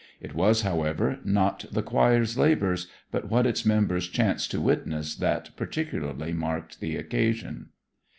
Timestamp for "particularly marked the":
5.55-6.95